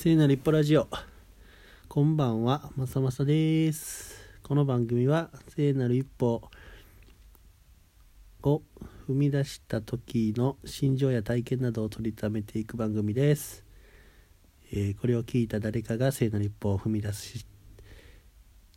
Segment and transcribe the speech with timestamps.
[0.00, 0.86] 聖なる一歩ラジオ。
[1.88, 4.14] こんばんはまさまさです。
[4.44, 6.48] この番組は聖なる一歩
[8.44, 8.62] を
[9.08, 13.64] 踏み出した時の心情や体験などを取りためていく番組です、
[14.70, 17.44] えーこれを聞いた誰かが聖なる一歩を踏み出し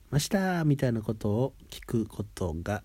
[0.10, 2.82] ましたみたいなことを聞くことが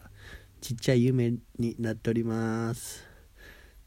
[0.61, 3.17] ちっちゃい夢になっております。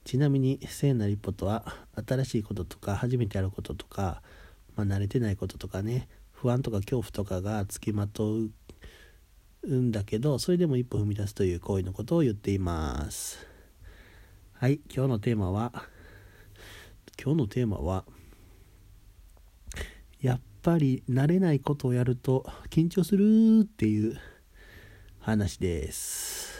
[0.05, 1.75] ちなみに聖なる一歩とは
[2.07, 4.23] 新しいこととか初めてやることとか、
[4.79, 8.37] まあ、慣れてないこととかね不安とか恐怖とかがつきまと
[9.63, 13.45] うんだけどそれでも一歩踏み出すという行為のことを言っています。
[14.53, 15.73] はい今日のテーマは
[17.21, 18.05] 今日のテーマは
[20.21, 24.17] やっぱり慣れないことをやると緊張するっていう
[25.19, 26.53] 話です。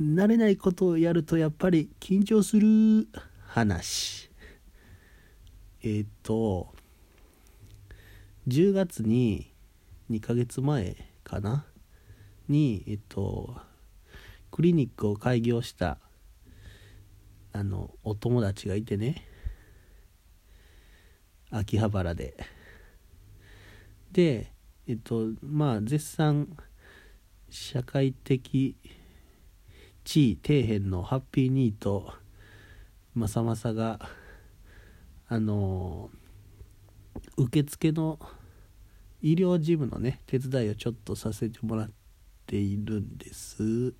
[0.00, 3.06] 慣れないことをやるとやっぱり緊張する
[3.46, 4.30] 話。
[5.86, 6.74] えーっ、と
[8.48, 9.52] 10月に
[10.10, 11.64] 2ヶ月前かな？
[12.48, 13.54] にえっと
[14.50, 15.98] クリニックを開業した
[17.52, 19.22] あのお友達がいてね。
[21.52, 22.36] 秋葉原で。
[24.10, 24.50] で
[24.88, 26.48] えっとまあ絶賛
[27.48, 28.76] 社会的
[30.02, 32.12] 地位底辺のハッピーニート
[33.14, 34.00] まさまさが
[35.28, 36.10] あの
[37.36, 38.18] 受付の
[39.22, 41.90] 医療事務のね手伝いをちょっとさせてもらっ
[42.46, 43.94] ているんです。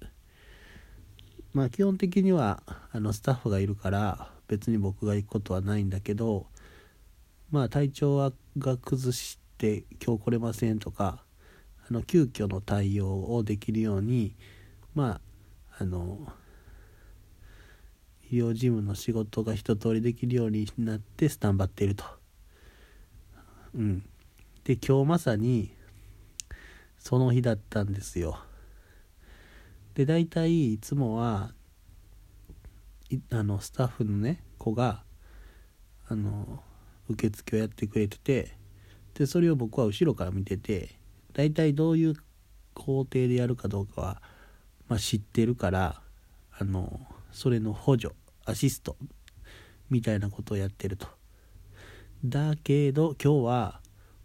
[1.52, 6.46] まあ基本的にはあのスタッフがいるから別に僕が行くことはないんだけど
[7.50, 11.24] まあ体調はが崩して今日来れませんとか
[11.88, 14.36] あの急遽の対応をできるように
[14.94, 15.20] ま
[15.78, 16.32] ああの
[18.30, 22.04] 医療事務の仕事が一通りできるようになってスタンバっていると。
[23.74, 24.02] うん。
[24.64, 25.70] で今日まさに
[26.98, 28.38] その日だったんですよ。
[29.94, 31.52] で大体いつもは
[33.30, 35.04] あのスタッフのね子が
[36.08, 36.62] あの
[37.08, 38.56] 受付をやってくれてて
[39.14, 40.96] でそれを僕は後ろから見てて
[41.32, 42.14] 大体どういう
[42.74, 44.22] 工程でやるかどうかは、
[44.88, 46.02] まあ、知ってるから
[46.58, 47.00] あの
[47.32, 48.14] それの補助
[48.44, 48.96] アシスト
[49.90, 51.06] みたいなことをやってると。
[52.24, 53.80] だけど今日は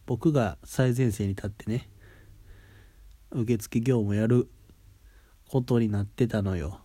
[0.05, 1.89] 僕が最前線に立ってね
[3.31, 4.49] 受付業務やる
[5.49, 6.81] ことになってたのよ。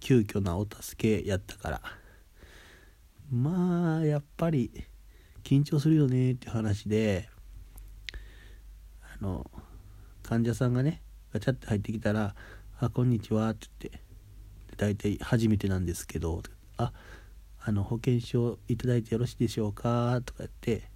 [0.00, 1.80] 急遽なお助けやったから。
[3.30, 4.70] まあやっぱり
[5.42, 7.28] 緊張するよねって話で
[9.02, 9.50] あの
[10.22, 11.02] 患者さんがね
[11.32, 12.34] ガチャって入ってきたら
[12.80, 14.07] 「あこんにちは」って言って
[14.78, 16.42] 大体初めてなんですけど
[16.78, 16.92] 「あ
[17.60, 20.88] あの保険証いただいてよろしいでしょうか?」とか言って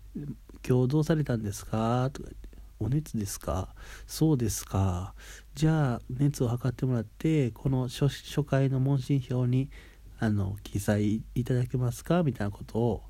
[0.66, 2.48] 「今日どうされたんですか?」とか言って
[2.80, 3.74] 「お熱ですか？
[4.06, 5.14] そうですか
[5.54, 9.70] じゃあ熱を測ってもらってこの初初回の問診票に
[10.18, 13.02] あの記載いただけますか?」みたいなことを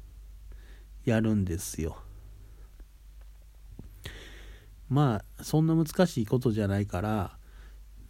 [1.04, 1.98] やるんですよ。
[4.88, 7.36] まあそんな難しいことじゃないから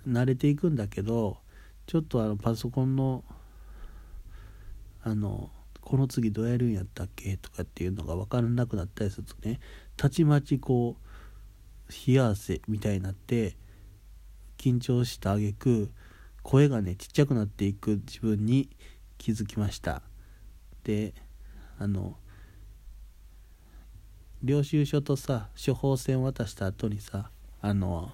[0.07, 1.39] 慣れていくんだけど
[1.87, 3.25] ちょっとあのパソコンの
[5.03, 5.51] あの
[5.81, 9.61] この次どうやるんやったっけとかっていうのが分からなくなったりするとね
[9.97, 13.57] たちまちこう冷や汗みたいになって
[14.57, 15.91] 緊張した挙句
[16.43, 18.71] 声がねちっちゃくなっていく自分に
[19.19, 20.03] 気づきました。
[20.85, 21.15] で
[21.79, 22.17] あの
[24.43, 27.31] 領収書とさ処方箋渡した後にさ
[27.61, 28.11] あの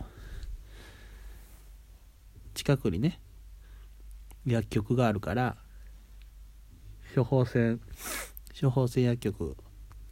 [2.55, 3.21] 近くにね
[4.47, 5.57] 薬局があるから
[7.15, 7.81] 処方箋
[8.61, 9.57] 処方箋薬局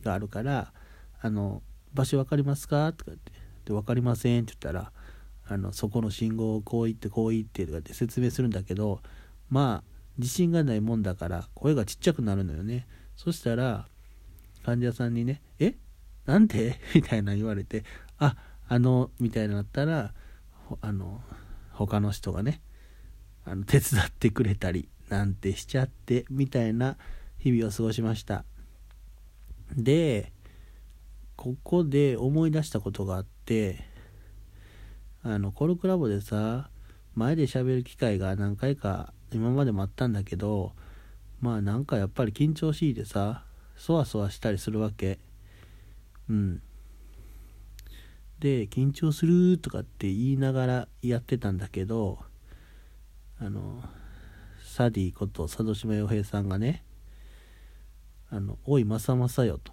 [0.02, 0.72] があるから
[1.20, 1.62] 「あの
[1.94, 3.32] 場所分かりますか?」とかって
[3.64, 4.92] 「で分かりません」って言ったら
[5.46, 9.00] あのそこの信号をこう言ってこう言ってとかって説明するんだけど
[9.48, 12.86] まあ自信がないもんだから声がちっちゃくなるのよね
[13.16, 13.88] そしたら
[14.64, 15.76] 患者さんにね「え？
[16.26, 17.84] なんて?」みたいな言われて
[18.18, 18.36] 「あ
[18.68, 20.12] あの」みたいになったら
[20.82, 21.22] あの
[21.72, 22.60] 他の人がね
[23.50, 26.96] あの手伝ってくれたりなんてしちゃってみたいな
[27.38, 28.44] 日々を過ごしました。
[29.76, 30.32] で
[31.36, 33.84] ここで思い出したことがあって
[35.22, 36.70] あのコルクラボでさ
[37.14, 40.72] 前で喋る機会が何回か今までもあったんだけど
[41.40, 43.44] まあなんかやっぱり緊張しいでさ
[43.76, 45.20] そわそわしたりするわけ。
[46.28, 46.62] うん。
[48.40, 52.20] で緊張するとかって言いながらやってたんだけど
[53.40, 53.82] あの
[54.64, 56.84] サディこと佐渡島洋平さんがね
[58.30, 59.72] あの、おい、まさまさよと。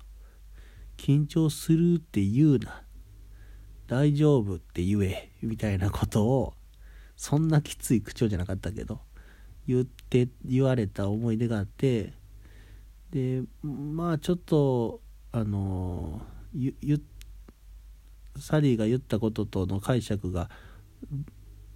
[0.98, 2.84] 緊張するって言うな。
[3.88, 5.30] 大丈夫って言え。
[5.42, 6.54] みたいなことを、
[7.18, 9.02] そんなきつい口調じゃなかったけど、
[9.68, 12.14] 言って、言われた思い出があって、
[13.12, 15.02] で、まあちょっと、
[15.34, 16.22] あの、
[18.40, 20.50] サリーが言ったこととの解釈が、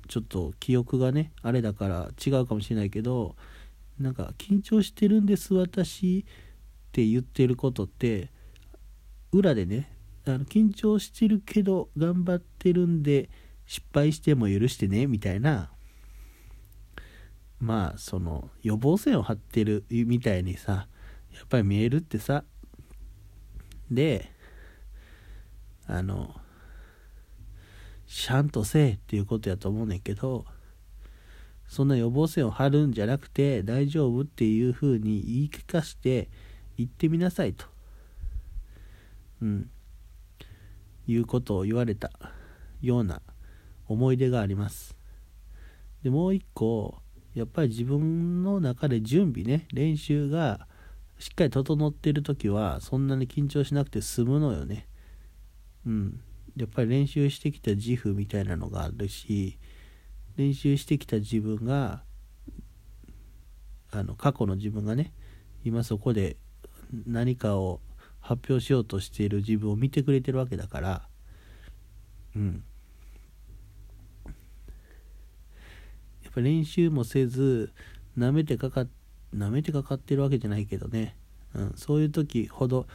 [0.09, 3.37] ちょっと記憶がね、あれだから違うかもしれないけど、
[3.97, 6.25] なんか、緊張してるんです、私。
[6.89, 8.29] って言ってることって
[9.31, 9.91] 裏でね
[10.25, 13.29] あの緊張してるけど頑張ってるんで
[13.65, 15.71] 失敗しても許してねみたいな
[17.59, 20.87] まあその予防線を張ってるみたいにさ
[21.33, 22.43] やっぱり見えるってさ
[23.91, 24.31] で
[25.85, 26.35] あの
[28.09, 30.45] シャンとせえっていうことやと思うねんけど
[31.67, 36.27] そんな予防線を張るんじゃなくて大丈夫っていう風に言い聞かして
[36.77, 37.65] 行ってみなさいと、
[39.43, 39.69] うん、
[41.07, 42.09] いうことを言われた
[42.81, 43.21] ような
[43.87, 44.95] 思い出があります。
[46.03, 46.97] で、もう一個、
[47.35, 50.67] やっぱり自分の中で準備ね、練習が
[51.19, 54.87] しっかり整ってる時は、そんなに緊張しなくて済むのよね。
[55.85, 56.21] うん。
[56.59, 59.57] やっぱり練習してきた自負みたいなのがあるし、
[60.35, 62.03] 練習してきた自分が、
[63.91, 65.13] あの、過去の自分がね、
[65.63, 66.37] 今そこで
[67.05, 67.81] 何かを
[68.19, 71.09] 発表しようとしている自分を見てくれてるわけだから
[72.35, 72.63] うん。
[76.23, 77.73] やっぱ練習もせず
[78.15, 78.85] なめてかか
[79.33, 81.15] なめてかかってるわけじゃないけどね、
[81.55, 82.87] うん、そういう時ほど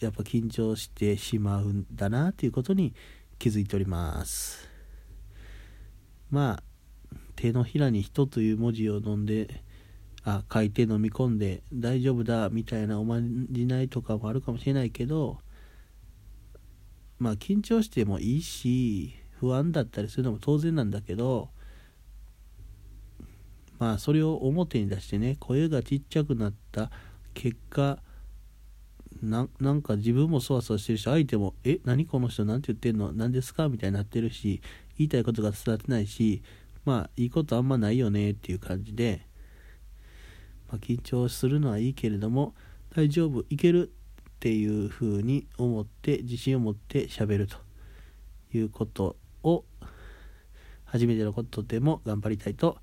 [0.00, 2.94] やっぱ緊張してしまうんだなっていうことに
[3.38, 4.68] 気づいております。
[6.30, 6.62] まあ
[7.36, 9.64] 手のひらに「人」という文字を飲んで
[10.22, 13.20] あ書いて飲み込んで大丈夫だみたいなおま
[13.50, 15.38] じないとかもあるかもしれないけど
[17.18, 21.50] まあ緊張してもいいし不安だったりするのも当然なんだけど
[23.78, 26.90] まあそれを表に出してね声がちっちゃくなった
[27.32, 28.02] 結果
[29.22, 33.12] ななんか自分もそわそわしてるし相手も「え何この人何て言ってんの？
[33.12, 34.60] 何ですか?」みたいになってるし
[34.98, 36.42] 言いたいことが伝わってないし
[36.84, 39.26] まあいいことあんまないよねっていう感じで
[40.70, 42.54] まあ、緊張するのはいいけれども
[42.94, 43.44] 大丈夫？
[43.50, 43.88] いける？
[43.88, 43.92] っ
[44.38, 47.56] ていうふうに思って自信を持ってしゃべると
[48.54, 49.64] いうことを
[50.84, 52.78] 初めてのことでも頑張りたいと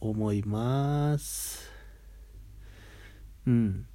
[0.00, 1.70] 思います。
[3.46, 3.86] うん。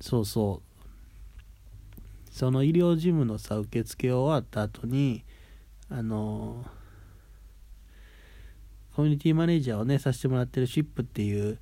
[0.00, 0.67] そうそう。
[2.38, 5.24] その医療事務のさ受付終わった後に
[5.90, 6.64] あの
[8.94, 11.58] コミュニティマネージャーをねさせてもらってるシップっていう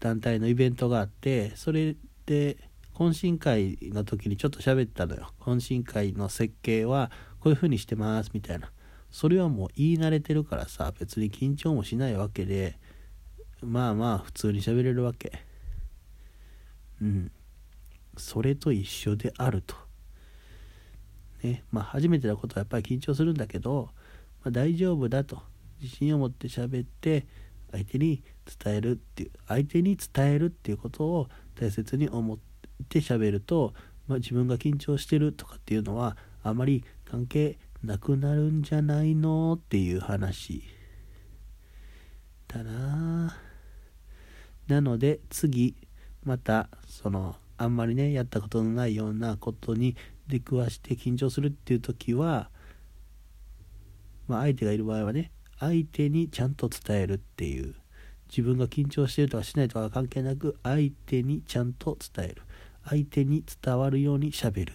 [0.00, 1.94] 団体のイベントがあってそれ
[2.26, 2.56] で
[2.92, 5.28] 懇親会の時にちょっと喋ったのよ。
[5.38, 8.72] 懇親会の設計はこういう風にしてますみたいな。
[9.12, 12.80] それはもう言い慣れてるからさ別に緊張もしないわけで
[13.62, 15.44] まあまあ普通に喋れるわけ。
[17.00, 17.30] うん。
[18.16, 19.85] それと一緒であると。
[21.46, 21.64] ね。
[21.70, 23.90] まあ初めてのことはやっぱり緊張するんだけど、
[24.44, 25.42] まあ、大丈夫だと。
[25.80, 27.26] 自信を持って喋って
[27.70, 28.22] 相手に
[28.64, 32.38] 伝えるっていう相手に伝えるっていうことを大切に思っ
[32.88, 33.74] て喋ると、
[34.06, 40.62] まあ、自分が緊張してるとかっていうのはあまり関係なくなるんじゃないのっていう話。
[42.48, 43.36] だな。
[44.68, 45.76] なので次
[46.24, 49.96] またそのあんまりねやったことのないようなことに
[50.28, 52.50] 出くわして緊張するっていう時は
[54.28, 57.74] まあ相手がいる場合はね相手にちゃんと伝えるっていう。
[58.28, 62.42] 自分が緊張してるとかしないとか関係なく相手にちゃんと伝える。
[62.84, 64.74] 相手に伝わるようにしゃべるっ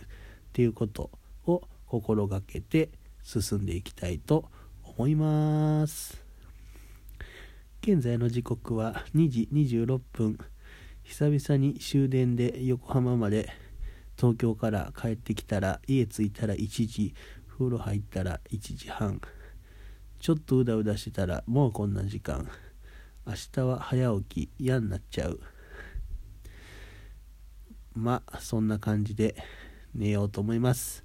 [0.53, 1.11] ていうこと
[1.45, 2.89] を心がけて
[3.23, 4.49] 進んでいきたいと
[4.83, 6.21] 思います。
[7.81, 10.37] 現在の時刻は2時26分。
[11.03, 13.49] 久々に終電で横浜まで
[14.21, 17.15] 東京から帰ってきたら家着いたら1時
[17.49, 19.19] 風呂入ったら1時半。
[20.19, 22.47] ちょっとうだうだしてたらもうこんな時間。
[23.25, 25.39] 明日は早起き嫌になっちゃう。
[27.95, 29.35] まあそんな感じで
[29.95, 31.01] 寝ようと思います。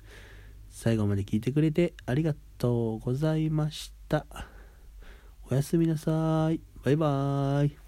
[0.68, 4.26] 最後まで聞いてくれてありがとうございました。
[5.50, 6.60] おやすみなさい。
[6.84, 7.85] バイバーイ。